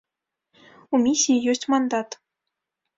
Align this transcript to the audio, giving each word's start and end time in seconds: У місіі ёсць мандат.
У 0.93 0.97
місіі 1.03 1.37
ёсць 1.55 1.65
мандат. 1.77 2.21